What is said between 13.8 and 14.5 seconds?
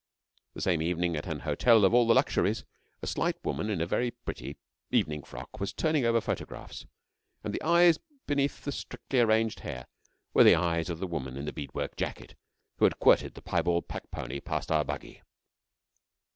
pack pony